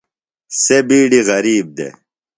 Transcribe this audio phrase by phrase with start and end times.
[0.63, 1.93] سےۡ بِیڈی غریب دےۡ۔